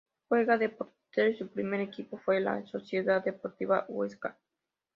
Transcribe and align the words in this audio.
Juega 0.29 0.57
de 0.57 0.69
portero, 0.69 1.29
y 1.29 1.35
su 1.37 1.47
primer 1.49 1.79
equipo 1.79 2.17
fue 2.17 2.39
la 2.41 2.65
Sociedad 2.65 3.23
Deportiva 3.23 3.85
Huesca. 3.87 4.35